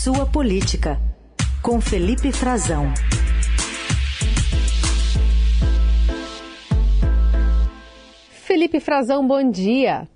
Sua 0.00 0.24
Política, 0.24 0.96
com 1.60 1.80
Felipe 1.80 2.30
Frazão. 2.30 2.84
Felipe 8.30 8.78
Frazão, 8.78 9.26
bom 9.26 9.50
dia. 9.50 10.06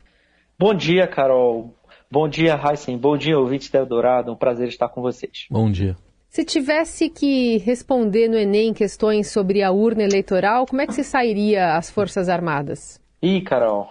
Bom 0.57 0.73
dia, 0.73 1.09
Carol. 1.09 1.75
Bom 2.09 2.29
dia, 2.29 2.55
Heisen. 2.55 2.97
Bom 2.97 3.17
dia, 3.17 3.37
ouvintes 3.37 3.71
da 3.71 3.81
Eldorado. 3.81 4.31
Um 4.31 4.37
prazer 4.37 4.69
estar 4.69 4.89
com 4.89 5.03
vocês. 5.03 5.47
Bom 5.51 5.69
dia. 5.69 5.97
Se 6.29 6.45
tivesse 6.45 7.11
que 7.11 7.59
responder 7.59 8.29
no 8.29 8.39
Enem 8.39 8.73
questões 8.73 9.33
sobre 9.33 9.65
a 9.65 9.73
urna 9.73 10.05
eleitoral, 10.05 10.65
como 10.65 10.81
é 10.81 10.87
que 10.87 10.95
se 10.95 11.03
sairia 11.03 11.75
as 11.75 11.91
Forças 11.91 12.29
Armadas? 12.29 13.03
Ih, 13.21 13.41
Carol. 13.41 13.89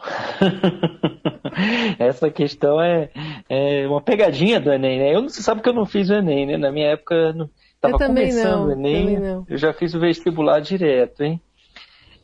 Essa 2.00 2.30
questão 2.30 2.82
é, 2.82 3.10
é, 3.54 3.86
uma 3.86 4.02
pegadinha 4.02 4.61
do 4.61 4.71
Enem, 4.71 4.97
né? 4.97 5.13
Eu, 5.13 5.23
você 5.23 5.43
sabe 5.43 5.61
que 5.61 5.68
eu 5.68 5.73
não 5.73 5.86
fiz 5.86 6.09
o 6.09 6.14
Enem, 6.14 6.46
né? 6.46 6.57
Na 6.57 6.71
minha 6.71 6.92
época, 6.92 7.36
estava 7.75 7.97
começando 7.97 8.59
não, 8.61 8.68
o 8.68 8.71
Enem, 8.71 9.43
eu 9.46 9.57
já 9.57 9.73
fiz 9.73 9.93
o 9.93 10.00
vestibular 10.00 10.61
direto, 10.61 11.21
hein? 11.21 11.42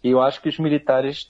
E 0.01 0.09
eu 0.09 0.21
acho 0.21 0.41
que 0.41 0.47
os 0.47 0.57
militares 0.57 1.29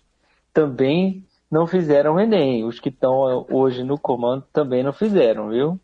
também 0.53 1.25
não 1.49 1.65
fizeram 1.65 2.13
o 2.13 2.19
Enem. 2.19 2.63
Os 2.63 2.79
que 2.79 2.89
estão 2.89 3.47
hoje 3.49 3.81
no 3.81 3.97
comando 3.97 4.45
também 4.53 4.83
não 4.83 4.93
fizeram, 4.93 5.49
viu? 5.49 5.79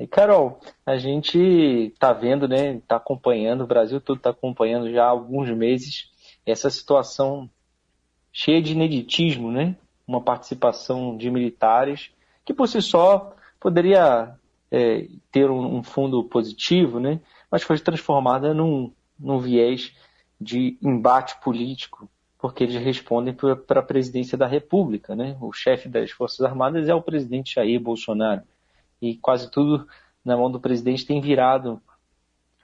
E 0.00 0.06
Carol, 0.08 0.58
a 0.84 0.96
gente 0.96 1.38
está 1.38 2.12
vendo, 2.12 2.48
né? 2.48 2.74
Está 2.74 2.96
acompanhando, 2.96 3.62
o 3.62 3.68
Brasil 3.68 4.00
todo 4.00 4.16
está 4.16 4.30
acompanhando 4.30 4.90
já 4.90 5.04
há 5.04 5.10
alguns 5.10 5.48
meses 5.50 6.10
essa 6.44 6.68
situação 6.70 7.48
cheia 8.32 8.60
de 8.60 8.72
ineditismo, 8.72 9.52
né? 9.52 9.76
Uma 10.08 10.20
participação 10.20 11.16
de 11.16 11.30
militares 11.30 12.10
que 12.48 12.54
por 12.54 12.66
si 12.66 12.80
só 12.80 13.34
poderia 13.60 14.34
é, 14.70 15.06
ter 15.30 15.50
um, 15.50 15.76
um, 15.76 15.82
fundo 15.82 16.24
positivo, 16.24 16.98
né? 16.98 17.20
Mas 17.50 17.62
foi 17.62 17.78
transformada 17.78 18.54
num, 18.54 18.90
num 19.20 19.38
viés 19.38 19.94
de 20.40 20.78
embate 20.80 21.38
político 21.42 22.08
porque 22.38 22.64
eles 22.64 22.82
respondem 22.82 23.34
para 23.34 23.80
a 23.80 23.82
presidência 23.82 24.38
da 24.38 24.46
República, 24.46 25.14
né? 25.14 25.36
O 25.42 25.52
chefe 25.52 25.90
das 25.90 26.10
Forças 26.10 26.40
Armadas 26.40 26.88
é 26.88 26.94
o 26.94 27.02
presidente 27.02 27.54
Jair 27.56 27.78
Bolsonaro. 27.78 28.40
E 29.02 29.14
quase 29.16 29.50
tudo 29.50 29.86
na 30.24 30.34
mão 30.34 30.50
do 30.50 30.58
presidente 30.58 31.04
tem 31.04 31.20
virado 31.20 31.78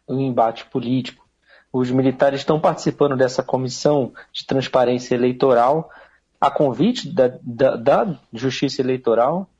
um 0.09 0.19
embate 0.19 0.65
político. 0.65 1.29
Os 1.71 1.91
militares 1.91 2.41
estão 2.41 2.59
participando 2.59 3.19
dessa 3.19 3.43
comissão 3.43 4.15
de 4.33 4.47
transparência 4.47 5.15
eleitoral 5.15 5.91
a 6.41 6.51
convite 6.51 7.07
da, 7.07 7.37
da, 7.43 7.77
da 7.77 8.19
Justiça 8.33 8.81
Eleitoral 8.81 9.51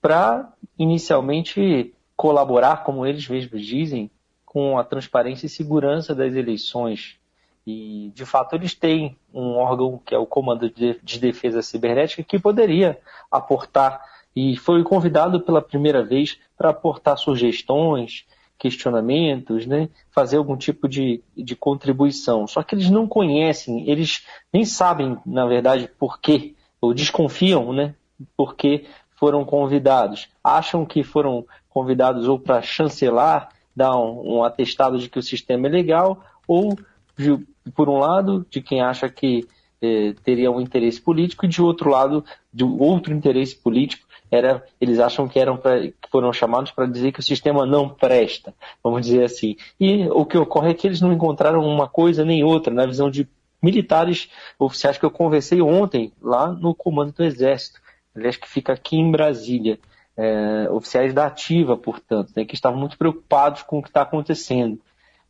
para 0.00 0.52
inicialmente 0.78 1.94
colaborar, 2.16 2.84
como 2.84 3.06
eles 3.06 3.28
mesmos 3.28 3.64
dizem, 3.64 4.10
com 4.44 4.78
a 4.78 4.84
transparência 4.84 5.46
e 5.46 5.50
segurança 5.50 6.14
das 6.14 6.34
eleições 6.34 7.20
e, 7.66 8.10
de 8.14 8.24
fato, 8.24 8.54
eles 8.54 8.74
têm 8.74 9.16
um 9.32 9.56
órgão 9.56 10.00
que 10.04 10.14
é 10.14 10.18
o 10.18 10.26
Comando 10.26 10.70
de 10.70 11.18
Defesa 11.18 11.62
Cibernética 11.62 12.22
que 12.22 12.38
poderia 12.38 12.98
aportar 13.30 14.02
e 14.34 14.56
foi 14.56 14.82
convidado 14.82 15.40
pela 15.40 15.60
primeira 15.60 16.02
vez 16.04 16.38
para 16.56 16.70
aportar 16.70 17.18
sugestões, 17.18 18.26
questionamentos, 18.58 19.66
né? 19.66 19.88
fazer 20.10 20.36
algum 20.36 20.56
tipo 20.56 20.88
de, 20.88 21.22
de 21.36 21.54
contribuição. 21.54 22.46
Só 22.46 22.62
que 22.62 22.74
eles 22.74 22.90
não 22.90 23.06
conhecem, 23.06 23.88
eles 23.88 24.24
nem 24.52 24.64
sabem, 24.64 25.18
na 25.24 25.46
verdade, 25.46 25.88
por 25.98 26.20
quê, 26.20 26.54
ou 26.80 26.94
desconfiam, 26.94 27.72
né? 27.72 27.94
Porque 28.36 28.86
foram 29.20 29.44
convidados. 29.44 30.30
Acham 30.42 30.86
que 30.86 31.02
foram 31.02 31.44
convidados 31.68 32.26
ou 32.26 32.40
para 32.40 32.62
chancelar, 32.62 33.50
dar 33.76 33.94
um, 33.96 34.38
um 34.38 34.44
atestado 34.44 34.98
de 34.98 35.10
que 35.10 35.18
o 35.18 35.22
sistema 35.22 35.68
é 35.68 35.70
legal, 35.70 36.24
ou 36.48 36.74
de, 37.16 37.38
por 37.76 37.90
um 37.90 37.98
lado, 37.98 38.46
de 38.48 38.62
quem 38.62 38.80
acha 38.80 39.10
que 39.10 39.46
eh, 39.82 40.14
teria 40.24 40.50
um 40.50 40.60
interesse 40.60 41.00
político, 41.00 41.44
e 41.44 41.48
de 41.48 41.60
outro 41.60 41.90
lado, 41.90 42.24
de 42.52 42.64
outro 42.64 43.12
interesse 43.12 43.54
político, 43.54 44.08
era, 44.30 44.64
eles 44.80 44.98
acham 44.98 45.28
que 45.28 45.38
eram 45.38 45.56
pra, 45.56 45.80
que 45.80 46.08
foram 46.10 46.32
chamados 46.32 46.70
para 46.70 46.86
dizer 46.86 47.12
que 47.12 47.20
o 47.20 47.22
sistema 47.22 47.66
não 47.66 47.90
presta, 47.90 48.54
vamos 48.82 49.02
dizer 49.02 49.24
assim. 49.24 49.54
E 49.78 50.08
o 50.08 50.24
que 50.24 50.38
ocorre 50.38 50.70
é 50.70 50.74
que 50.74 50.86
eles 50.86 51.00
não 51.00 51.12
encontraram 51.12 51.60
uma 51.60 51.88
coisa 51.88 52.24
nem 52.24 52.42
outra 52.42 52.72
na 52.72 52.86
visão 52.86 53.10
de 53.10 53.28
militares 53.62 54.30
oficiais 54.58 54.96
que 54.96 55.04
eu 55.04 55.10
conversei 55.10 55.60
ontem 55.60 56.12
lá 56.22 56.50
no 56.50 56.74
comando 56.74 57.12
do 57.12 57.22
Exército, 57.22 57.80
aliás, 58.14 58.36
que 58.36 58.48
fica 58.48 58.72
aqui 58.72 58.96
em 58.96 59.10
Brasília. 59.10 59.78
É, 60.16 60.68
oficiais 60.70 61.14
da 61.14 61.26
ativa, 61.26 61.78
portanto, 61.78 62.30
né, 62.36 62.44
que 62.44 62.54
estavam 62.54 62.78
muito 62.78 62.98
preocupados 62.98 63.62
com 63.62 63.78
o 63.78 63.82
que 63.82 63.88
está 63.88 64.02
acontecendo. 64.02 64.78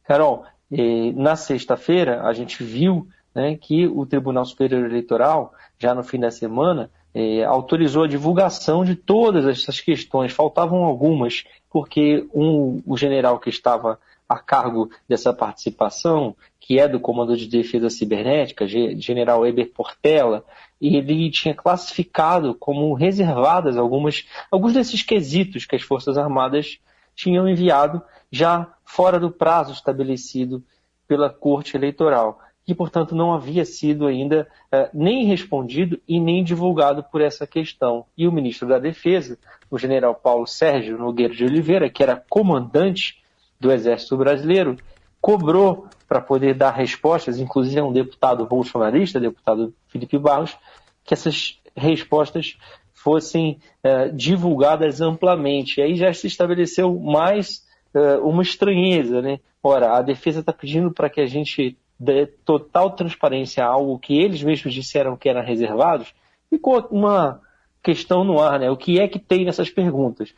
Carol, 0.03 0.45
e, 0.71 1.13
na 1.13 1.37
sexta-feira, 1.37 2.23
a 2.23 2.33
gente 2.33 2.65
viu 2.65 3.07
né, 3.35 3.57
que 3.57 3.87
o 3.87 4.05
Tribunal 4.05 4.45
Superior 4.45 4.85
Eleitoral, 4.85 5.53
já 5.79 5.95
no 5.95 6.03
fim 6.03 6.19
da 6.19 6.31
semana, 6.31 6.91
eh, 7.15 7.43
autorizou 7.45 8.05
a 8.05 8.09
divulgação 8.09 8.85
de 8.85 8.95
todas 8.95 9.47
essas 9.47 9.81
questões. 9.81 10.33
Faltavam 10.33 10.85
algumas, 10.85 11.45
porque 11.71 12.27
um, 12.35 12.83
o 12.87 12.97
general 12.97 13.39
que 13.39 13.51
estava 13.51 13.99
a 14.29 14.39
cargo 14.39 14.91
dessa 15.09 15.33
participação, 15.33 16.37
que 16.61 16.79
é 16.79 16.87
do 16.87 17.01
Comando 17.01 17.37
de 17.37 17.49
Defesa 17.49 17.91
Cibernética, 17.91 18.65
general 18.67 19.45
Eber 19.45 19.73
Portela, 19.73 20.45
ele 20.81 21.29
tinha 21.31 21.53
classificado 21.53 22.55
como 22.55 22.95
reservadas 22.95 23.77
algumas, 23.77 24.25
alguns 24.49 24.73
desses 24.73 25.03
quesitos 25.03 25.67
que 25.67 25.75
as 25.75 25.83
Forças 25.83 26.17
Armadas 26.17 26.79
tinham 27.17 27.49
enviado 27.49 28.01
já 28.31 28.73
fora 28.85 29.19
do 29.19 29.33
prazo 29.33 29.73
estabelecido 29.73 30.63
pela 31.09 31.29
Corte 31.29 31.77
Eleitoral, 31.77 32.41
que, 32.71 32.75
portanto, 32.75 33.17
não 33.17 33.35
havia 33.35 33.65
sido 33.65 34.07
ainda 34.07 34.47
uh, 34.73 34.89
nem 34.95 35.25
respondido 35.25 36.01
e 36.07 36.21
nem 36.21 36.45
divulgado 36.45 37.03
por 37.03 37.21
essa 37.21 37.45
questão. 37.45 38.07
E 38.17 38.29
o 38.29 38.33
ministro 38.33 38.69
da 38.69 38.79
Defesa, 38.79 39.37
o 39.69 39.77
general 39.77 40.15
Paulo 40.15 40.47
Sérgio 40.47 40.97
Nogueira 40.97 41.35
de 41.35 41.45
Oliveira, 41.45 41.91
que 41.91 42.01
era 42.01 42.23
comandante 42.31 43.25
do 43.59 43.73
Exército 43.73 44.17
Brasileiro, 44.17 44.77
cobrou 45.21 45.89
para 46.09 46.21
poder 46.21 46.55
dar 46.55 46.71
respostas, 46.71 47.41
inclusive 47.41 47.81
um 47.81 47.93
deputado 47.93 48.47
bolsonarista, 48.47 49.19
deputado 49.19 49.75
Felipe 49.89 50.17
Barros, 50.17 50.57
que 51.03 51.13
essas 51.13 51.59
respostas 51.75 52.57
fossem 52.93 53.59
uh, 53.83 54.15
divulgadas 54.15 55.01
amplamente. 55.01 55.81
E 55.81 55.83
aí 55.83 55.97
já 55.97 56.13
se 56.13 56.29
estabeleceu 56.29 56.97
mais 57.01 57.67
uh, 57.93 58.25
uma 58.25 58.45
estranheza, 58.45 59.21
né? 59.21 59.41
Ora, 59.61 59.97
a 59.97 60.03
defesa 60.03 60.39
está 60.39 60.53
pedindo 60.53 60.93
para 60.93 61.11
que 61.11 61.21
a 61.21 61.27
gente 61.27 61.77
dê 62.01 62.27
total 62.27 62.93
transparência 62.93 63.63
a 63.63 63.69
algo 63.69 63.99
que 63.99 64.19
eles 64.19 64.43
mesmos 64.43 64.73
disseram 64.73 65.19
que 65.19 65.29
eram 65.29 65.43
reservados. 65.43 66.15
Ficou 66.49 66.89
uma 66.91 67.43
questão 67.83 68.25
no 68.25 68.41
ar, 68.41 68.59
né? 68.59 68.71
O 68.71 68.77
que 68.77 68.99
é 68.99 69.07
que 69.07 69.19
tem 69.19 69.45
nessas 69.45 69.69
perguntas? 69.69 70.33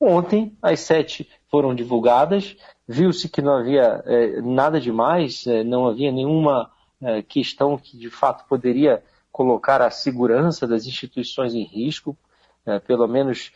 Ontem, 0.00 0.56
as 0.62 0.80
sete 0.80 1.28
foram 1.50 1.74
divulgadas, 1.74 2.56
viu-se 2.88 3.28
que 3.28 3.42
não 3.42 3.56
havia 3.56 4.02
é, 4.06 4.40
nada 4.40 4.80
demais, 4.80 5.46
é, 5.46 5.62
não 5.62 5.86
havia 5.86 6.10
nenhuma 6.10 6.70
é, 7.02 7.22
questão 7.22 7.76
que 7.76 7.98
de 7.98 8.08
fato 8.08 8.46
poderia 8.48 9.02
colocar 9.30 9.82
a 9.82 9.90
segurança 9.90 10.66
das 10.66 10.86
instituições 10.86 11.54
em 11.54 11.62
risco, 11.62 12.16
pelo 12.86 13.06
menos 13.06 13.52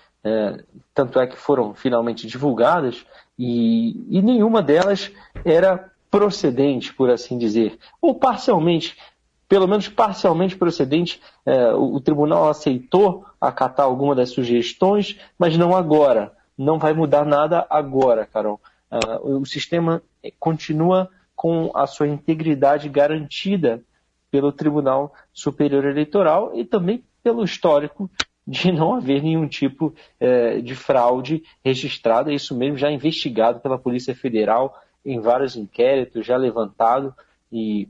tanto 0.93 1.19
é 1.19 1.27
que 1.27 1.39
foram 1.39 1.73
finalmente 1.73 2.27
divulgadas, 2.27 3.07
e, 3.39 3.97
e 4.11 4.21
nenhuma 4.21 4.63
delas 4.63 5.11
era 5.43 5.91
procedente, 6.11 6.93
por 6.93 7.11
assim 7.11 7.39
dizer, 7.39 7.79
ou 8.01 8.15
parcialmente, 8.15 8.97
pelo 9.49 9.69
menos 9.69 9.89
parcialmente 9.89 10.57
procedente, 10.57 11.21
é, 11.47 11.73
o, 11.73 11.95
o, 11.95 12.01
tribunal 12.01 12.49
aceitou 12.49 13.25
acatar 13.41 13.87
alguma 13.87 14.15
das 14.15 14.31
sugestões, 14.31 15.19
mas 15.39 15.57
não 15.57 15.75
agora. 15.75 16.33
Não 16.59 16.79
vai 16.79 16.93
mudar 16.93 17.25
nada 17.25 17.67
agora, 17.71 18.27
Carol. 18.27 18.61
É, 18.91 18.99
o 19.23 19.45
sistema 19.45 20.03
continua 20.39 21.09
com 21.35 21.71
a 21.75 21.87
sua 21.87 22.07
integridade 22.07 22.89
garantida 22.89 23.83
pelo 24.31 24.53
Tribunal 24.53 25.15
Superior 25.33 25.85
Eleitoral 25.87 26.53
e 26.55 26.65
também 26.65 27.03
pelo 27.23 27.45
histórico 27.45 28.11
de 28.47 28.73
não 28.73 28.95
haver 28.95 29.23
nenhum 29.23 29.47
tipo 29.47 29.95
é, 30.19 30.61
de 30.61 30.75
fraude 30.75 31.43
registrada, 31.65 32.33
isso 32.33 32.55
mesmo 32.55 32.77
já 32.77 32.91
investigado 32.91 33.61
pela 33.61 33.79
Polícia 33.79 34.15
Federal 34.15 34.77
em 35.05 35.21
vários 35.21 35.57
inquéritos, 35.57 36.27
já 36.27 36.37
levantado 36.37 37.15
e 37.51 37.89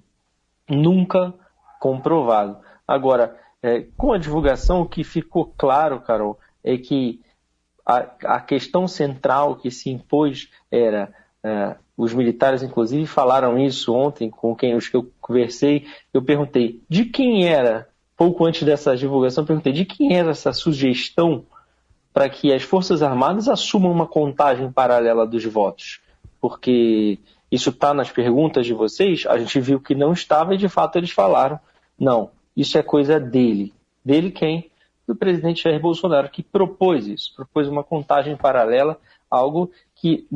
nunca 0.69 1.35
comprovado. 1.81 2.59
Agora, 2.87 3.37
é, 3.63 3.85
com 3.97 4.13
a 4.13 4.19
divulgação, 4.19 4.83
o 4.83 4.89
que 4.89 5.05
ficou 5.05 5.53
claro, 5.57 6.01
Carol, 6.01 6.39
é 6.63 6.77
que 6.77 7.21
a, 7.85 8.37
a 8.37 8.41
questão 8.41 8.87
central 8.87 9.57
que 9.57 9.71
se 9.71 9.91
impôs 9.91 10.49
era 10.71 11.13
é, 11.43 11.77
os 11.97 12.15
militares, 12.15 12.63
inclusive, 12.63 13.07
falaram 13.07 13.59
isso 13.59 13.95
ontem 13.95 14.31
com 14.31 14.55
quem 14.55 14.75
os 14.75 14.89
que 14.89 14.97
eu 14.97 15.11
conversei. 15.21 15.87
Eu 16.13 16.23
perguntei 16.23 16.81
de 16.89 17.05
quem 17.05 17.47
era, 17.47 17.89
pouco 18.17 18.45
antes 18.45 18.63
dessa 18.63 18.97
divulgação, 18.97 19.45
perguntei 19.45 19.73
de 19.73 19.85
quem 19.85 20.17
era 20.17 20.31
essa 20.31 20.53
sugestão 20.53 21.45
para 22.13 22.29
que 22.29 22.53
as 22.53 22.63
Forças 22.63 23.03
Armadas 23.03 23.49
assumam 23.49 23.93
uma 23.93 24.07
contagem 24.07 24.71
paralela 24.73 25.27
dos 25.27 25.45
votos, 25.45 26.01
porque 26.41 27.19
isso 27.51 27.71
está 27.71 27.93
nas 27.93 28.11
perguntas 28.11 28.65
de 28.65 28.73
vocês, 28.73 29.27
a 29.27 29.39
gente 29.39 29.61
viu 29.61 29.81
que 29.81 29.95
não 29.95 30.13
estava 30.13 30.55
e 30.55 30.59
de 30.59 30.69
fato 30.69 30.97
eles 30.97 31.11
falaram, 31.11 31.59
não, 31.99 32.31
isso 32.57 32.79
é 32.79 32.83
coisa 32.83 33.19
dele. 33.19 33.75
Dele 34.05 34.31
quem? 34.31 34.71
Do 35.07 35.15
presidente 35.15 35.65
Jair 35.65 35.81
Bolsonaro, 35.81 36.31
que 36.31 36.43
propôs 36.43 37.07
isso, 37.07 37.35
propôs 37.35 37.69
uma 37.69 37.83
contagem 37.83 38.37
paralela, 38.37 38.99
algo 39.29 39.71
que 39.95 40.27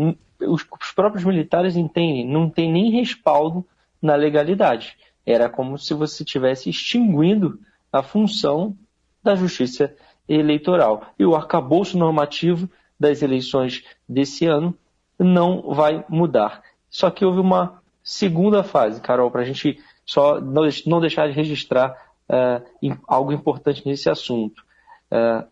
os, 0.41 0.67
próprios 0.95 1.25
militares 1.25 1.77
entendem, 1.77 2.27
não 2.27 2.51
tem 2.51 2.71
nem 2.71 2.91
respaldo 2.91 3.65
na 4.03 4.15
legalidade. 4.15 4.97
Era 5.25 5.49
como 5.49 5.79
se 5.79 5.95
você 5.95 6.23
estivesse 6.23 6.69
extinguindo 6.69 7.59
a 7.93 8.03
função 8.03 8.77
da 9.23 9.35
justiça 9.35 9.95
eleitoral. 10.29 11.07
E 11.19 11.25
o 11.25 11.35
arcabouço 11.35 11.97
normativo 11.97 12.69
das 12.99 13.23
eleições 13.23 13.85
desse 14.09 14.47
ano 14.47 14.77
não 15.19 15.75
vai 15.75 16.05
mudar. 16.09 16.63
Só 16.91 17.11
que 17.11 17.25
houve 17.25 17.41
uma 17.41 17.83
segunda 18.03 18.63
fase, 18.63 19.01
Carol, 19.01 19.31
para 19.31 19.43
a 19.43 19.45
gente 19.45 19.79
só 20.05 20.41
não 20.41 21.01
deixar 21.01 21.29
de 21.29 21.35
registrar 21.35 21.97
uh, 22.29 22.97
algo 23.07 23.33
importante 23.33 23.83
nesse 23.87 24.11
assunto. 24.11 24.63
Uh, 25.11 25.47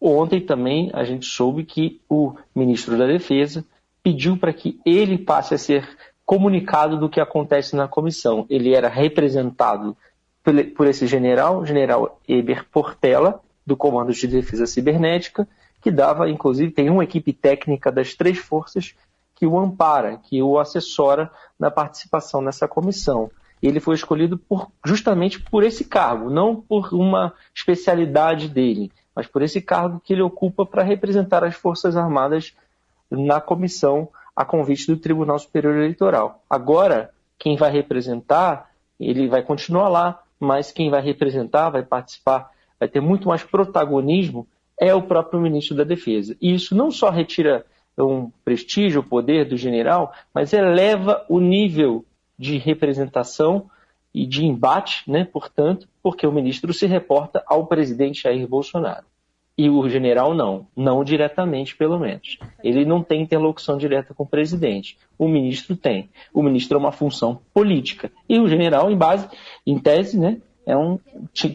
ontem 0.00 0.40
também 0.40 0.90
a 0.92 1.04
gente 1.04 1.26
soube 1.26 1.64
que 1.64 2.00
o 2.08 2.34
ministro 2.54 2.96
da 2.96 3.06
Defesa 3.06 3.64
pediu 4.02 4.36
para 4.36 4.52
que 4.52 4.80
ele 4.84 5.18
passe 5.18 5.54
a 5.54 5.58
ser 5.58 5.88
comunicado 6.24 6.98
do 6.98 7.08
que 7.08 7.20
acontece 7.20 7.74
na 7.74 7.88
comissão. 7.88 8.46
Ele 8.50 8.74
era 8.74 8.88
representado 8.88 9.96
por 10.76 10.86
esse 10.86 11.06
general, 11.06 11.64
general 11.64 12.20
Eber 12.26 12.64
Portela, 12.70 13.40
do 13.66 13.76
Comando 13.76 14.12
de 14.12 14.26
Defesa 14.26 14.66
Cibernética, 14.66 15.46
que 15.88 15.90
dava, 15.90 16.28
inclusive, 16.28 16.70
tem 16.70 16.90
uma 16.90 17.02
equipe 17.02 17.32
técnica 17.32 17.90
das 17.90 18.14
três 18.14 18.36
forças 18.36 18.94
que 19.34 19.46
o 19.46 19.58
ampara, 19.58 20.18
que 20.18 20.42
o 20.42 20.58
assessora 20.58 21.30
na 21.58 21.70
participação 21.70 22.42
nessa 22.42 22.68
comissão. 22.68 23.30
Ele 23.62 23.80
foi 23.80 23.94
escolhido 23.94 24.36
por, 24.36 24.70
justamente 24.84 25.40
por 25.40 25.64
esse 25.64 25.86
cargo, 25.86 26.28
não 26.28 26.54
por 26.54 26.92
uma 26.92 27.32
especialidade 27.54 28.48
dele, 28.48 28.92
mas 29.16 29.26
por 29.26 29.40
esse 29.40 29.62
cargo 29.62 29.98
que 30.04 30.12
ele 30.12 30.20
ocupa 30.20 30.66
para 30.66 30.82
representar 30.82 31.42
as 31.42 31.54
Forças 31.54 31.96
Armadas 31.96 32.54
na 33.10 33.40
comissão 33.40 34.10
a 34.36 34.44
convite 34.44 34.86
do 34.88 34.98
Tribunal 34.98 35.38
Superior 35.38 35.74
Eleitoral. 35.74 36.44
Agora, 36.50 37.10
quem 37.38 37.56
vai 37.56 37.72
representar, 37.72 38.70
ele 39.00 39.26
vai 39.26 39.42
continuar 39.42 39.88
lá, 39.88 40.22
mas 40.38 40.70
quem 40.70 40.90
vai 40.90 41.00
representar, 41.00 41.70
vai 41.70 41.82
participar, 41.82 42.50
vai 42.78 42.88
ter 42.88 43.00
muito 43.00 43.26
mais 43.26 43.42
protagonismo 43.42 44.46
é 44.80 44.94
o 44.94 45.02
próprio 45.02 45.40
ministro 45.40 45.76
da 45.76 45.84
Defesa. 45.84 46.36
E 46.40 46.54
isso 46.54 46.74
não 46.74 46.90
só 46.90 47.10
retira 47.10 47.64
um 47.98 48.30
prestígio, 48.44 49.00
o 49.00 49.04
poder 49.04 49.48
do 49.48 49.56
general, 49.56 50.12
mas 50.32 50.52
eleva 50.52 51.24
o 51.28 51.40
nível 51.40 52.04
de 52.38 52.56
representação 52.56 53.68
e 54.14 54.26
de 54.26 54.44
embate, 54.44 55.02
né, 55.10 55.24
portanto, 55.24 55.88
porque 56.02 56.26
o 56.26 56.32
ministro 56.32 56.72
se 56.72 56.86
reporta 56.86 57.42
ao 57.46 57.66
presidente 57.66 58.22
Jair 58.22 58.46
Bolsonaro. 58.46 59.04
E 59.56 59.68
o 59.68 59.88
general 59.88 60.34
não, 60.34 60.68
não 60.76 61.02
diretamente, 61.02 61.76
pelo 61.76 61.98
menos. 61.98 62.38
Ele 62.62 62.84
não 62.84 63.02
tem 63.02 63.22
interlocução 63.22 63.76
direta 63.76 64.14
com 64.14 64.22
o 64.22 64.28
presidente. 64.28 64.96
O 65.18 65.26
ministro 65.26 65.76
tem. 65.76 66.08
O 66.32 66.44
ministro 66.44 66.78
é 66.78 66.80
uma 66.80 66.92
função 66.92 67.40
política. 67.52 68.08
E 68.28 68.38
o 68.38 68.46
general, 68.46 68.88
em 68.88 68.96
base, 68.96 69.28
em 69.66 69.76
tese, 69.76 70.16
né, 70.16 70.40
é 70.68 70.76
um, 70.76 71.00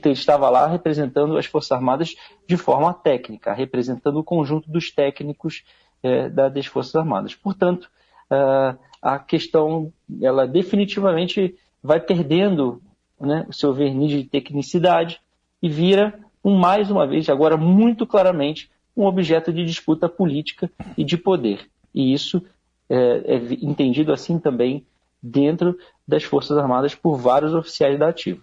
estava 0.06 0.50
lá 0.50 0.66
representando 0.66 1.38
as 1.38 1.46
Forças 1.46 1.72
Armadas 1.72 2.16
de 2.48 2.58
forma 2.58 2.92
técnica, 2.92 3.54
representando 3.54 4.18
o 4.18 4.24
conjunto 4.24 4.72
dos 4.72 4.90
técnicos 4.90 5.64
é, 6.02 6.30
das 6.30 6.66
Forças 6.66 6.96
Armadas. 6.96 7.36
Portanto, 7.36 7.92
uh, 8.32 8.76
a 9.00 9.20
questão, 9.20 9.94
ela 10.20 10.48
definitivamente 10.48 11.56
vai 11.82 12.00
perdendo 12.00 12.82
né, 13.22 13.46
o 13.48 13.54
seu 13.54 13.72
verniz 13.72 14.10
de 14.10 14.24
tecnicidade 14.24 15.22
e 15.62 15.70
vira, 15.70 16.20
um, 16.44 16.58
mais 16.58 16.90
uma 16.90 17.06
vez, 17.06 17.30
agora 17.30 17.56
muito 17.56 18.08
claramente, 18.08 18.72
um 18.98 19.06
objeto 19.06 19.54
de 19.54 19.64
disputa 19.64 20.10
política 20.10 20.72
e 20.98 21.04
de 21.04 21.18
poder. 21.18 21.70
E 21.94 22.12
isso 22.12 22.44
é, 22.90 23.22
é 23.28 23.36
entendido 23.62 24.12
assim 24.12 24.40
também 24.40 24.84
dentro 25.22 25.78
das 26.08 26.24
Forças 26.24 26.58
Armadas 26.58 26.96
por 26.96 27.16
vários 27.16 27.54
oficiais 27.54 28.00
da 28.00 28.08
ativa. 28.08 28.42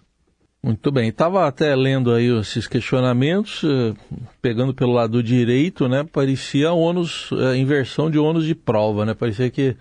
Muito 0.63 0.91
bem. 0.91 1.09
Estava 1.09 1.47
até 1.47 1.75
lendo 1.75 2.13
aí 2.13 2.27
esses 2.39 2.67
questionamentos, 2.67 3.63
eh, 3.63 3.95
pegando 4.41 4.75
pelo 4.75 4.91
lado 4.91 5.23
direito, 5.23 5.89
né? 5.89 6.03
Parecia 6.03 6.71
ônus, 6.71 7.31
eh, 7.33 7.57
inversão 7.57 8.11
de 8.11 8.19
ônus 8.19 8.45
de 8.45 8.53
prova, 8.53 9.03
né? 9.03 9.15
Parecia 9.15 9.49
que 9.49 9.75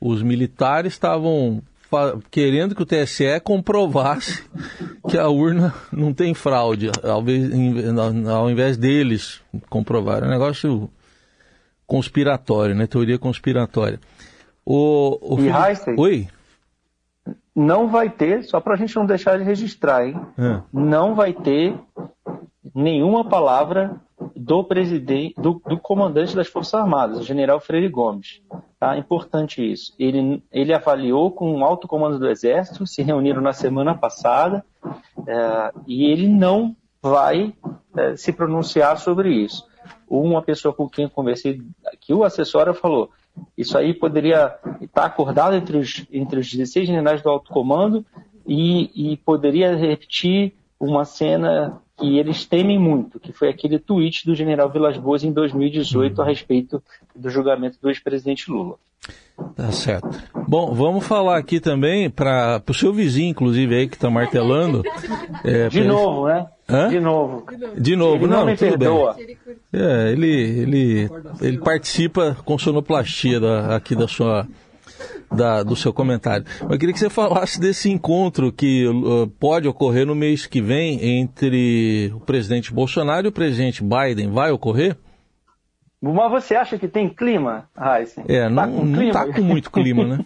os 0.00 0.22
militares 0.22 0.92
estavam 0.92 1.60
querendo 2.30 2.76
que 2.76 2.82
o 2.82 2.86
TSE 2.86 3.40
comprovasse 3.42 4.44
que 5.10 5.18
a 5.18 5.28
urna 5.28 5.74
não 5.92 6.14
tem 6.14 6.32
fraude, 6.32 6.88
ao, 7.02 7.24
ao 8.32 8.48
invés 8.48 8.76
deles 8.76 9.40
comprovarem. 9.68 10.26
É 10.26 10.28
um 10.28 10.30
negócio 10.30 10.88
conspiratório, 11.88 12.76
né? 12.76 12.86
Teoria 12.86 13.18
conspiratória. 13.18 13.98
O, 14.64 15.18
o 15.20 15.40
e 15.40 15.50
Felipe... 15.50 16.00
Oi? 16.00 16.28
Não 17.60 17.88
vai 17.88 18.08
ter, 18.08 18.42
só 18.44 18.58
para 18.58 18.74
a 18.74 18.76
gente 18.76 18.96
não 18.96 19.04
deixar 19.04 19.38
de 19.38 19.44
registrar, 19.44 20.06
hein? 20.06 20.18
É. 20.38 20.60
Não 20.72 21.14
vai 21.14 21.32
ter 21.32 21.78
nenhuma 22.74 23.28
palavra 23.28 24.00
do 24.34 24.64
presidente, 24.64 25.34
do, 25.40 25.60
do, 25.66 25.78
comandante 25.78 26.34
das 26.34 26.48
Forças 26.48 26.74
Armadas, 26.74 27.18
o 27.18 27.22
general 27.22 27.60
Freire 27.60 27.88
Gomes. 27.88 28.40
Tá? 28.78 28.96
Importante 28.96 29.60
isso. 29.62 29.94
Ele, 29.98 30.42
ele 30.50 30.72
avaliou 30.72 31.30
com 31.30 31.54
o 31.58 31.64
alto 31.64 31.86
comando 31.86 32.18
do 32.18 32.28
Exército, 32.28 32.86
se 32.86 33.02
reuniram 33.02 33.42
na 33.42 33.52
semana 33.52 33.94
passada, 33.94 34.64
é, 35.26 35.72
e 35.86 36.06
ele 36.06 36.28
não 36.28 36.74
vai 37.02 37.52
é, 37.96 38.16
se 38.16 38.32
pronunciar 38.32 38.98
sobre 38.98 39.30
isso. 39.34 39.66
Uma 40.08 40.42
pessoa 40.42 40.72
com 40.72 40.88
quem 40.88 41.04
eu 41.04 41.10
conversei, 41.10 41.62
que 42.00 42.14
o 42.14 42.24
assessora 42.24 42.72
falou, 42.72 43.10
isso 43.56 43.76
aí 43.76 43.94
poderia 43.94 44.54
estar 44.80 45.04
acordado 45.04 45.54
entre 45.54 45.76
os, 45.76 46.06
entre 46.12 46.40
os 46.40 46.50
16 46.50 46.86
generais 46.86 47.22
do 47.22 47.28
alto 47.28 47.50
comando 47.52 48.04
e, 48.46 49.12
e 49.12 49.16
poderia 49.18 49.76
repetir 49.76 50.54
uma 50.78 51.04
cena 51.04 51.80
que 51.98 52.18
eles 52.18 52.46
temem 52.46 52.78
muito, 52.78 53.20
que 53.20 53.32
foi 53.32 53.50
aquele 53.50 53.78
tweet 53.78 54.24
do 54.24 54.34
general 54.34 54.70
Vilas 54.70 54.96
Boas 54.96 55.22
em 55.22 55.32
2018 55.32 56.22
a 56.22 56.24
respeito 56.24 56.82
do 57.14 57.28
julgamento 57.28 57.78
do 57.80 57.90
ex-presidente 57.90 58.50
Lula. 58.50 58.76
Tá 59.54 59.70
certo. 59.72 60.08
Bom, 60.48 60.74
vamos 60.74 61.06
falar 61.06 61.38
aqui 61.38 61.60
também 61.60 62.10
para 62.10 62.62
o 62.68 62.74
seu 62.74 62.92
vizinho, 62.92 63.30
inclusive, 63.30 63.74
aí 63.74 63.88
que 63.88 63.96
está 63.96 64.10
martelando. 64.10 64.82
É, 65.42 65.70
de 65.70 65.80
pra... 65.80 65.88
novo, 65.88 66.26
né? 66.26 66.46
Hã? 66.70 66.88
De 66.88 67.00
novo. 67.00 67.44
De 67.76 67.96
novo, 67.96 68.24
ele 68.24 68.32
não, 68.32 68.46
não 68.46 68.56
perdoa. 68.56 69.14
Bem. 69.14 69.36
É, 69.72 70.12
ele, 70.12 70.28
ele, 70.28 71.10
ele 71.40 71.58
participa 71.58 72.36
com 72.44 72.58
sonoplastia 72.58 73.40
da, 73.40 73.76
aqui 73.76 73.96
da 73.96 74.06
sua, 74.06 74.46
da, 75.30 75.62
do 75.62 75.76
seu 75.76 75.92
comentário. 75.92 76.44
Mas 76.62 76.70
eu 76.70 76.78
queria 76.78 76.92
que 76.92 76.98
você 77.00 77.10
falasse 77.10 77.60
desse 77.60 77.90
encontro 77.90 78.52
que 78.52 78.86
uh, 78.86 79.26
pode 79.38 79.68
ocorrer 79.68 80.06
no 80.06 80.14
mês 80.14 80.46
que 80.46 80.60
vem 80.60 81.20
entre 81.20 82.12
o 82.14 82.20
presidente 82.20 82.72
Bolsonaro 82.72 83.26
e 83.26 83.30
o 83.30 83.32
presidente 83.32 83.82
Biden. 83.82 84.30
Vai 84.30 84.50
ocorrer? 84.50 84.96
Mas 86.00 86.30
você 86.30 86.54
acha 86.54 86.78
que 86.78 86.88
tem 86.88 87.08
clima, 87.08 87.68
Heisen? 87.78 88.24
É, 88.26 88.44
tá 88.44 88.48
não, 88.48 88.84
não 88.84 89.02
está 89.02 89.26
com 89.30 89.42
muito 89.42 89.70
clima, 89.70 90.04
né? 90.04 90.24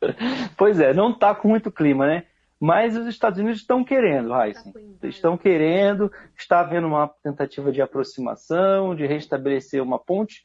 pois 0.56 0.78
é, 0.78 0.94
não 0.94 1.10
está 1.10 1.34
com 1.34 1.48
muito 1.48 1.72
clima, 1.72 2.06
né? 2.06 2.24
Mas 2.60 2.94
os 2.94 3.06
Estados 3.06 3.38
Unidos 3.38 3.60
estão 3.60 3.82
querendo, 3.82 4.34
Heisen. 4.34 4.72
Tá 5.00 5.08
estão 5.08 5.38
querendo, 5.38 6.12
está 6.36 6.60
havendo 6.60 6.86
uma 6.86 7.08
tentativa 7.22 7.72
de 7.72 7.80
aproximação, 7.80 8.94
de 8.94 9.06
restabelecer 9.06 9.82
uma 9.82 9.98
ponte. 9.98 10.44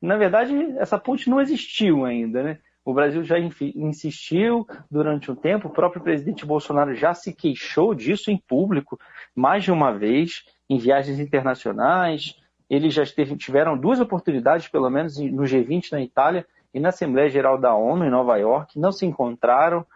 Na 0.00 0.16
verdade, 0.16 0.54
essa 0.76 0.98
ponte 0.98 1.30
não 1.30 1.40
existiu 1.40 2.04
ainda, 2.04 2.42
né? 2.42 2.58
O 2.84 2.92
Brasil 2.92 3.24
já 3.24 3.38
insistiu 3.38 4.66
durante 4.90 5.30
um 5.30 5.34
tempo, 5.34 5.68
o 5.68 5.72
próprio 5.72 6.02
presidente 6.02 6.44
Bolsonaro 6.44 6.94
já 6.94 7.14
se 7.14 7.32
queixou 7.32 7.94
disso 7.94 8.30
em 8.30 8.36
público 8.36 9.00
mais 9.34 9.64
de 9.64 9.72
uma 9.72 9.90
vez, 9.90 10.44
em 10.68 10.76
viagens 10.76 11.18
internacionais, 11.18 12.36
eles 12.68 12.92
já 12.92 13.02
esteve, 13.02 13.36
tiveram 13.36 13.76
duas 13.76 14.00
oportunidades, 14.00 14.68
pelo 14.68 14.90
menos 14.90 15.18
no 15.18 15.44
G20 15.44 15.92
na 15.92 16.02
Itália 16.02 16.46
e 16.74 16.80
na 16.80 16.90
Assembleia 16.90 17.30
Geral 17.30 17.58
da 17.58 17.74
ONU 17.74 18.04
em 18.04 18.10
Nova 18.10 18.36
York, 18.36 18.78
não 18.78 18.92
se 18.92 19.06
encontraram. 19.06 19.86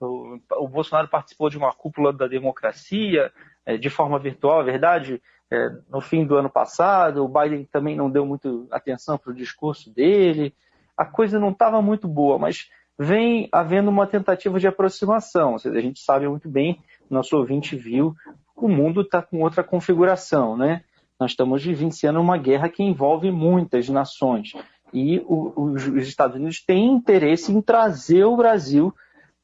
O, 0.00 0.38
o 0.58 0.68
Bolsonaro 0.68 1.08
participou 1.08 1.48
de 1.48 1.56
uma 1.56 1.72
cúpula 1.72 2.12
da 2.12 2.26
democracia 2.26 3.32
é, 3.64 3.76
de 3.76 3.90
forma 3.90 4.18
virtual, 4.18 4.60
é 4.60 4.64
verdade, 4.64 5.22
é, 5.50 5.70
no 5.90 6.00
fim 6.00 6.24
do 6.24 6.36
ano 6.36 6.50
passado. 6.50 7.24
O 7.24 7.28
Biden 7.28 7.64
também 7.64 7.96
não 7.96 8.10
deu 8.10 8.26
muito 8.26 8.66
atenção 8.70 9.16
para 9.18 9.30
o 9.30 9.34
discurso 9.34 9.92
dele. 9.92 10.54
A 10.96 11.04
coisa 11.04 11.38
não 11.38 11.50
estava 11.50 11.80
muito 11.82 12.06
boa, 12.06 12.38
mas 12.38 12.68
vem 12.98 13.48
havendo 13.52 13.90
uma 13.90 14.06
tentativa 14.06 14.58
de 14.58 14.66
aproximação. 14.66 15.58
Seja, 15.58 15.78
a 15.78 15.82
gente 15.82 16.00
sabe 16.00 16.28
muito 16.28 16.48
bem, 16.48 16.80
nosso 17.10 17.36
ouvinte 17.36 17.76
viu, 17.76 18.14
o 18.54 18.68
mundo 18.68 19.02
está 19.02 19.20
com 19.20 19.42
outra 19.42 19.62
configuração, 19.62 20.56
né? 20.56 20.82
Nós 21.18 21.32
estamos 21.32 21.64
vivenciando 21.64 22.20
uma 22.20 22.36
guerra 22.36 22.68
que 22.68 22.82
envolve 22.82 23.30
muitas 23.30 23.88
nações. 23.88 24.52
E 24.92 25.22
os 25.28 25.86
Estados 26.06 26.36
Unidos 26.36 26.64
têm 26.64 26.86
interesse 26.86 27.52
em 27.52 27.60
trazer 27.60 28.24
o 28.24 28.36
Brasil 28.36 28.94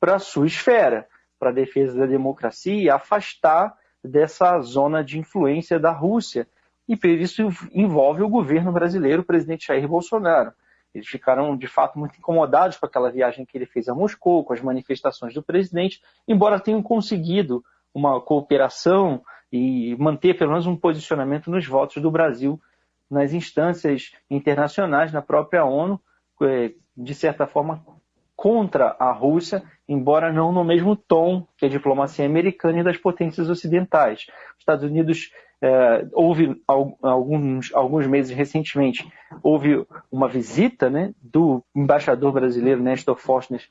para 0.02 0.16
a 0.16 0.18
sua 0.18 0.48
esfera, 0.48 1.06
para 1.38 1.50
a 1.50 1.52
defesa 1.52 1.96
da 1.96 2.06
democracia 2.06 2.74
e 2.74 2.90
afastar 2.90 3.72
dessa 4.02 4.58
zona 4.58 5.04
de 5.04 5.16
influência 5.16 5.78
da 5.78 5.92
Rússia. 5.92 6.48
E 6.88 6.98
isso 7.22 7.48
envolve 7.72 8.20
o 8.20 8.28
governo 8.28 8.72
brasileiro, 8.72 9.22
o 9.22 9.24
presidente 9.24 9.68
Jair 9.68 9.86
Bolsonaro. 9.86 10.52
Eles 10.92 11.06
ficaram, 11.06 11.56
de 11.56 11.68
fato, 11.68 12.00
muito 12.00 12.18
incomodados 12.18 12.76
com 12.78 12.84
aquela 12.84 13.12
viagem 13.12 13.46
que 13.46 13.56
ele 13.56 13.64
fez 13.64 13.88
a 13.88 13.94
Moscou, 13.94 14.44
com 14.44 14.52
as 14.52 14.60
manifestações 14.60 15.34
do 15.34 15.42
presidente, 15.42 16.02
embora 16.26 16.58
tenham 16.58 16.82
conseguido 16.82 17.64
uma 17.94 18.20
cooperação 18.20 19.22
e 19.52 19.94
manter 20.00 20.36
pelo 20.36 20.50
menos 20.50 20.66
um 20.66 20.74
posicionamento 20.74 21.48
nos 21.48 21.64
votos 21.64 22.02
do 22.02 22.10
Brasil 22.10 22.60
nas 23.08 23.32
instâncias 23.32 24.10
internacionais, 24.28 25.12
na 25.12 25.22
própria 25.22 25.64
ONU, 25.64 26.00
é, 26.42 26.72
de 26.96 27.14
certa 27.14 27.46
forma 27.46 27.84
contra 28.42 28.96
a 28.98 29.12
Rússia, 29.12 29.62
embora 29.88 30.32
não 30.32 30.50
no 30.50 30.64
mesmo 30.64 30.96
tom 30.96 31.46
que 31.56 31.66
a 31.66 31.68
diplomacia 31.68 32.26
americana 32.26 32.80
e 32.80 32.82
das 32.82 32.96
potências 32.96 33.48
ocidentais. 33.48 34.26
Os 34.54 34.58
Estados 34.58 34.84
Unidos 34.84 35.30
é, 35.62 36.04
houve 36.12 36.60
alguns, 36.66 37.72
alguns 37.72 38.04
meses 38.08 38.36
recentemente 38.36 39.08
houve 39.44 39.86
uma 40.10 40.26
visita 40.26 40.90
né, 40.90 41.14
do 41.22 41.62
embaixador 41.72 42.32
brasileiro 42.32 42.82
Nestor 42.82 43.16
Forstner 43.16 43.62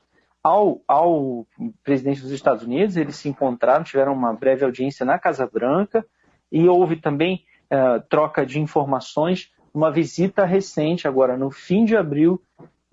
ao, 0.42 0.80
ao 0.88 1.46
presidente 1.84 2.22
dos 2.22 2.30
Estados 2.30 2.64
Unidos, 2.64 2.96
eles 2.96 3.16
se 3.16 3.28
encontraram, 3.28 3.84
tiveram 3.84 4.14
uma 4.14 4.32
breve 4.32 4.64
audiência 4.64 5.04
na 5.04 5.18
Casa 5.18 5.46
Branca 5.46 6.02
e 6.50 6.66
houve 6.66 6.96
também 6.96 7.44
uh, 7.70 8.02
troca 8.08 8.46
de 8.46 8.58
informações, 8.58 9.52
uma 9.74 9.92
visita 9.92 10.46
recente, 10.46 11.06
agora 11.06 11.36
no 11.36 11.50
fim 11.50 11.84
de 11.84 11.94
abril, 11.94 12.40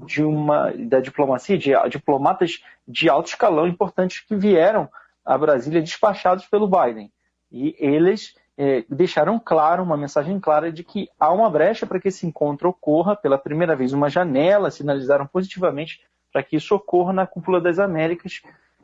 de 0.06 0.24
uma 0.24 0.72
da 0.72 1.00
diplomacia, 1.00 1.58
de 1.58 1.72
diplomatas 1.90 2.64
de 2.88 3.10
alto 3.10 3.28
escalão 3.28 3.68
importantes 3.68 4.22
que 4.22 4.36
vieram 4.36 4.90
a 5.26 5.38
Brasília 5.38 5.82
despachados 5.82 6.46
pelo 6.46 6.68
Biden. 6.68 7.12
E 7.52 7.76
eles 7.78 8.36
eh, 8.58 8.86
deixaram 8.90 9.40
claro, 9.40 9.84
uma 9.84 9.98
mensagem 9.98 10.40
clara 10.40 10.72
de 10.72 10.84
que 10.84 11.10
há 11.20 11.32
uma 11.32 11.50
brecha 11.50 11.86
para 11.86 12.00
que 12.00 12.08
esse 12.08 12.26
encontro 12.26 12.70
ocorra, 12.70 13.16
pela 13.16 13.38
primeira 13.38 13.76
vez 13.76 13.94
uma 13.94 14.10
janela, 14.10 14.72
sinalizaram 14.72 15.28
positivamente 15.28 16.02
para 16.32 16.44
que 16.44 16.56
isso 16.56 16.76
ocorra 16.76 17.12
na 17.12 17.28
Cúpula 17.28 17.60
das 17.60 17.80
Américas, 17.80 18.42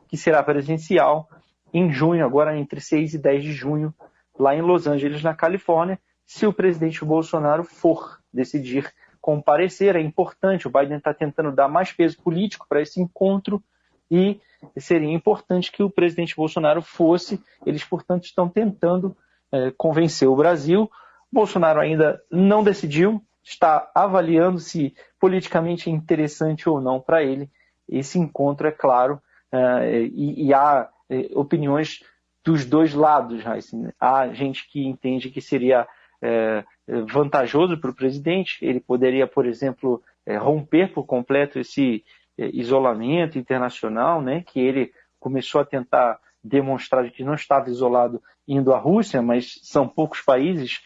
que 0.08 0.16
será 0.16 0.42
presencial 0.42 1.28
em 1.72 1.90
junho, 1.90 2.24
agora 2.24 2.56
entre 2.56 2.80
6 2.80 3.14
e 3.14 3.18
10 3.18 3.42
de 3.42 3.52
junho, 3.52 3.94
lá 4.38 4.54
em 4.54 4.62
Los 4.62 4.86
Angeles, 4.86 5.22
na 5.22 5.34
Califórnia, 5.34 5.98
se 6.24 6.46
o 6.46 6.52
presidente 6.52 7.04
Bolsonaro 7.04 7.62
for 7.62 8.18
decidir 8.32 8.92
comparecer. 9.26 9.96
É 9.96 10.00
importante, 10.00 10.68
o 10.68 10.70
Biden 10.70 10.98
está 10.98 11.12
tentando 11.12 11.50
dar 11.50 11.66
mais 11.66 11.90
peso 11.90 12.16
político 12.22 12.64
para 12.68 12.80
esse 12.80 13.00
encontro 13.00 13.60
e 14.08 14.40
seria 14.78 15.12
importante 15.12 15.72
que 15.72 15.82
o 15.82 15.90
presidente 15.90 16.36
Bolsonaro 16.36 16.80
fosse. 16.80 17.42
Eles, 17.66 17.82
portanto, 17.82 18.22
estão 18.22 18.48
tentando 18.48 19.16
é, 19.50 19.72
convencer 19.76 20.28
o 20.28 20.36
Brasil. 20.36 20.88
Bolsonaro 21.30 21.80
ainda 21.80 22.22
não 22.30 22.62
decidiu, 22.62 23.20
está 23.42 23.90
avaliando 23.92 24.60
se 24.60 24.94
politicamente 25.18 25.90
é 25.90 25.92
interessante 25.92 26.68
ou 26.68 26.80
não 26.80 27.00
para 27.00 27.24
ele 27.24 27.50
esse 27.88 28.20
encontro, 28.20 28.68
é 28.68 28.72
claro, 28.72 29.20
uh, 29.52 29.84
e, 30.12 30.46
e, 30.46 30.54
há 30.54 30.88
uh, 31.08 31.38
opiniões 31.38 32.00
dos 32.44 32.64
dois 32.64 32.94
lados. 32.94 33.46
Assim, 33.46 33.88
há 34.00 34.28
gente 34.28 34.68
que 34.68 34.84
entende 34.84 35.30
que 35.30 35.40
seria 35.40 35.82
uh, 35.82 36.66
vantajoso 37.08 37.78
para 37.78 37.90
o 37.90 37.94
presidente, 37.94 38.58
ele 38.62 38.80
poderia, 38.80 39.26
por 39.26 39.46
exemplo, 39.46 40.02
romper 40.40 40.92
por 40.92 41.04
completo 41.04 41.58
esse 41.58 42.04
isolamento 42.38 43.38
internacional, 43.38 44.20
né, 44.20 44.42
que 44.46 44.60
ele 44.60 44.92
começou 45.18 45.60
a 45.60 45.64
tentar 45.64 46.18
demonstrar 46.42 47.10
que 47.10 47.24
não 47.24 47.34
estava 47.34 47.68
isolado 47.68 48.22
indo 48.46 48.72
à 48.72 48.78
Rússia, 48.78 49.20
mas 49.20 49.58
são 49.62 49.88
poucos 49.88 50.20
países 50.20 50.80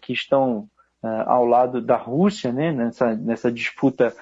que 0.00 0.12
estão 0.12 0.68
ao 1.26 1.44
lado 1.44 1.82
da 1.82 1.96
Rússia, 1.96 2.50
né, 2.52 2.72
nessa, 2.72 3.14
nessa 3.14 3.52
disputa 3.52 4.14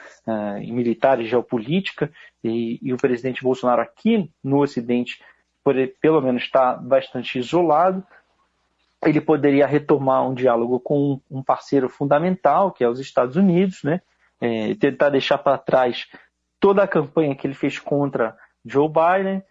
militar 0.61 1.21
e 1.21 1.26
geopolítica, 1.26 2.11
e, 2.43 2.81
e, 2.83 2.93
o 2.93 2.97
presidente 2.97 3.43
Bolsonaro 3.43 3.81
aqui 3.81 4.29
no 4.43 4.61
Ocidente, 4.61 5.23
por, 5.62 5.76
pelo 6.00 6.21
menos, 6.21 6.43
está 6.43 6.75
bastante 6.75 7.38
isolado. 7.38 8.05
Ele 9.05 9.21
poderia 9.21 9.67
retomar 9.67 10.29
um 10.29 10.35
diálogo 10.35 10.79
com 10.79 11.21
um 11.31 11.43
parceiro 11.43 11.89
fundamental, 11.89 12.71
que 12.71 12.85
é 12.85 12.89
os 12.89 13.01
Estados 13.01 13.37
Unidos, 13.37 13.83
né, 13.83 14.01
é, 14.41 14.75
tentar 14.75 15.11
deixar 15.11 15.39
para 15.39 15.59
trás 15.59 16.07
toda 16.61 16.83
a 16.83 16.89
campanha 16.89 17.35
que 17.35 17.47
ele 17.47 17.55
fez 17.55 17.79
contra 17.79 18.37
Joe 18.65 18.89
Biden, 18.89 19.43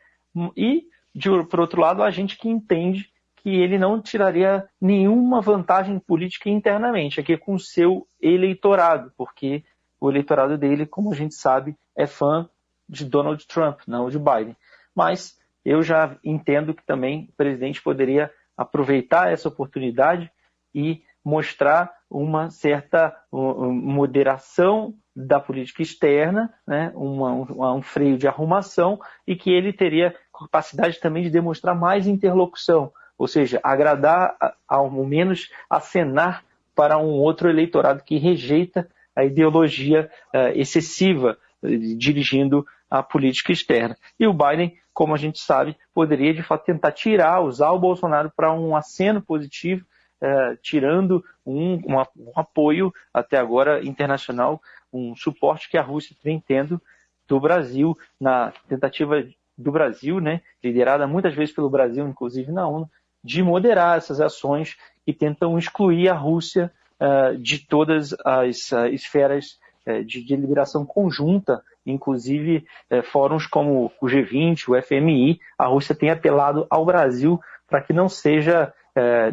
e, 0.55 0.86
de, 1.13 1.29
por 1.46 1.60
outro 1.60 1.81
lado, 1.81 2.01
a 2.01 2.10
gente 2.10 2.38
que 2.38 2.48
entende 2.50 3.12
que 3.36 3.50
ele 3.50 3.77
não 3.77 4.01
tiraria 4.01 4.67
nenhuma 4.79 5.41
vantagem 5.41 6.00
política 6.00 6.50
internamente, 6.50 7.20
aqui 7.20 7.36
com 7.36 7.55
o 7.55 7.60
seu 7.60 8.08
eleitorado, 8.22 9.12
porque 9.17 9.63
o 10.00 10.10
eleitorado 10.10 10.58
dele, 10.58 10.86
como 10.86 11.12
a 11.12 11.15
gente 11.15 11.36
sabe, 11.36 11.75
é 11.96 12.05
fã 12.08 12.50
de 12.88 13.03
Donald 13.03 13.46
Trump, 13.48 13.81
não 13.88 14.10
de 14.10 14.20
Biden. 14.20 14.55
Mas 14.96 15.38
eu 15.65 15.81
já 15.81 16.17
entendo 16.24 16.74
que 16.74 16.86
também 16.86 17.29
o 17.31 17.36
presidente 17.36 17.81
poderia 17.81 18.31
aproveitar 18.61 19.31
essa 19.31 19.47
oportunidade 19.47 20.31
e 20.73 21.03
mostrar 21.23 21.91
uma 22.09 22.49
certa 22.49 23.15
moderação 23.31 24.93
da 25.15 25.39
política 25.39 25.81
externa, 25.81 26.53
né, 26.65 26.91
uma, 26.95 27.31
um, 27.31 27.77
um 27.77 27.81
freio 27.81 28.17
de 28.17 28.27
arrumação, 28.27 28.99
e 29.27 29.35
que 29.35 29.51
ele 29.51 29.73
teria 29.73 30.15
capacidade 30.37 30.99
também 30.99 31.23
de 31.23 31.29
demonstrar 31.29 31.75
mais 31.75 32.07
interlocução, 32.07 32.91
ou 33.17 33.27
seja, 33.27 33.59
agradar, 33.63 34.35
ao 34.67 34.89
menos 34.89 35.51
acenar 35.69 36.43
para 36.75 36.97
um 36.97 37.19
outro 37.19 37.49
eleitorado 37.49 38.03
que 38.03 38.17
rejeita 38.17 38.89
a 39.15 39.23
ideologia 39.23 40.09
uh, 40.33 40.47
excessiva 40.55 41.37
uh, 41.61 41.67
dirigindo 41.97 42.65
a 42.91 43.01
política 43.01 43.53
externa. 43.53 43.98
E 44.19 44.27
o 44.27 44.33
Biden, 44.33 44.77
como 44.93 45.15
a 45.15 45.17
gente 45.17 45.39
sabe, 45.39 45.77
poderia 45.93 46.33
de 46.33 46.43
fato 46.43 46.65
tentar 46.65 46.91
tirar, 46.91 47.41
usar 47.41 47.71
o 47.71 47.79
Bolsonaro 47.79 48.29
para 48.36 48.51
um 48.51 48.75
aceno 48.75 49.21
positivo, 49.21 49.86
uh, 50.21 50.57
tirando 50.62 51.24
um, 51.45 51.75
um, 51.75 52.00
apoio 52.36 52.93
até 53.13 53.38
agora 53.38 53.81
internacional, 53.81 54.62
um 54.91 55.15
suporte 55.15 55.69
que 55.69 55.77
a 55.77 55.81
Rússia 55.81 56.15
vem 56.21 56.38
tendo 56.45 56.81
do 57.25 57.39
Brasil 57.39 57.98
na 58.19 58.51
tentativa 58.67 59.25
do 59.57 59.71
Brasil, 59.71 60.19
né, 60.19 60.41
liderada 60.62 61.07
muitas 61.07 61.33
vezes 61.33 61.55
pelo 61.55 61.69
Brasil, 61.69 62.05
inclusive 62.05 62.51
na 62.51 62.67
ONU, 62.67 62.89
de 63.24 63.41
moderar 63.41 63.98
essas 63.98 64.19
ações 64.19 64.75
que 65.05 65.13
tentam 65.13 65.57
excluir 65.57 66.10
a 66.10 66.13
Rússia 66.13 66.71
uh, 67.00 67.38
de 67.38 67.65
todas 67.65 68.13
as 68.25 68.71
uh, 68.71 68.88
esferas 68.88 69.60
de 70.05 70.21
deliberação 70.21 70.85
conjunta, 70.85 71.63
inclusive 71.85 72.65
fóruns 73.05 73.47
como 73.47 73.91
o 74.01 74.05
G20, 74.05 74.69
o 74.69 74.81
FMI. 74.81 75.39
A 75.57 75.65
Rússia 75.65 75.95
tem 75.95 76.09
apelado 76.09 76.67
ao 76.69 76.85
Brasil 76.85 77.39
para 77.67 77.81
que 77.81 77.93
não 77.93 78.07
seja, 78.07 78.73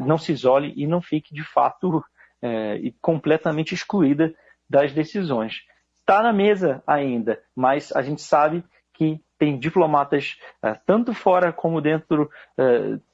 não 0.07 0.17
se 0.17 0.33
isole 0.33 0.73
e 0.77 0.87
não 0.87 1.01
fique 1.01 1.35
de 1.35 1.45
fato 1.45 2.03
completamente 3.01 3.75
excluída 3.75 4.33
das 4.69 4.93
decisões. 4.93 5.63
Está 6.01 6.23
na 6.23 6.33
mesa 6.33 6.83
ainda, 6.87 7.41
mas 7.55 7.95
a 7.95 8.01
gente 8.01 8.23
sabe 8.23 8.65
que 8.95 9.21
tem 9.39 9.59
diplomatas 9.59 10.39
tanto 10.87 11.13
fora 11.13 11.53
como 11.53 11.81
dentro, 11.81 12.31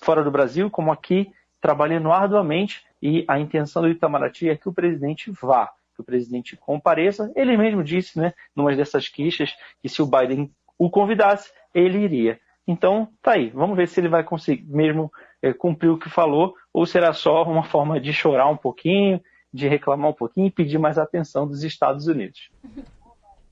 fora 0.01 0.23
do 0.23 0.31
Brasil, 0.31 0.71
como 0.71 0.93
aqui, 0.93 1.31
trabalhando 1.61 2.13
arduamente 2.13 2.85
e 3.03 3.25
a 3.27 3.39
intenção 3.39 3.83
do 3.83 3.89
Itamaraty 3.89 4.49
é 4.49 4.57
que 4.57 4.69
o 4.69 4.73
presidente 4.73 5.31
vá, 5.31 5.73
que 5.95 6.01
o 6.01 6.05
presidente 6.05 6.57
compareça. 6.57 7.33
Ele 7.37 7.57
mesmo 7.57 7.83
disse, 7.83 8.19
né, 8.19 8.35
numa 8.55 8.75
dessas 8.75 9.09
queixas, 9.09 9.55
que 9.81 9.89
se 9.89 10.03
o 10.03 10.07
Biden 10.07 10.51
o 10.79 10.91
convidasse, 10.91 11.51
ele 11.75 11.99
iria. 11.99 12.39
Então, 12.67 13.09
tá 13.23 13.33
aí. 13.33 13.51
Vamos 13.51 13.77
ver 13.77 13.89
se 13.89 14.01
ele 14.01 14.09
vai 14.09 14.25
conseguir 14.25 14.65
mesmo 14.67 15.13
é, 15.43 15.53
cumprir 15.53 15.91
o 15.91 15.99
que 15.99 16.09
falou 16.09 16.55
ou 16.73 16.87
será 16.87 17.13
só 17.13 17.43
uma 17.45 17.63
forma 17.63 18.01
de 18.01 18.13
chorar 18.13 18.49
um 18.49 18.57
pouquinho, 18.57 19.21
de 19.53 19.69
reclamar 19.69 20.11
um 20.11 20.15
pouquinho 20.15 20.47
e 20.47 20.51
pedir 20.51 20.79
mais 20.79 20.99
atenção 20.99 21.47
dos 21.47 21.63
Estados 21.63 22.07
Unidos. 22.07 22.51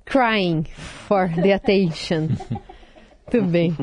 Crying 0.04 0.64
for 0.64 1.28
the 1.34 1.52
attention. 1.52 2.28
Muito 3.32 3.46
bem. 3.46 3.76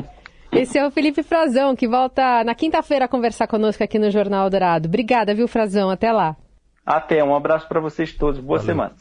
Esse 0.52 0.78
é 0.78 0.86
o 0.86 0.90
Felipe 0.90 1.22
Frazão, 1.22 1.76
que 1.76 1.86
volta 1.86 2.42
na 2.44 2.54
quinta-feira 2.54 3.04
a 3.04 3.08
conversar 3.08 3.46
conosco 3.46 3.82
aqui 3.82 3.98
no 3.98 4.10
Jornal 4.10 4.50
Dourado. 4.50 4.88
Obrigada, 4.88 5.34
viu, 5.34 5.46
Frazão? 5.46 5.88
Até 5.90 6.12
lá. 6.12 6.36
Até, 6.90 7.22
um 7.22 7.36
abraço 7.36 7.68
para 7.68 7.78
vocês 7.78 8.12
todos. 8.12 8.40
Boa 8.40 8.58
Valeu. 8.58 8.74
semana. 8.74 8.96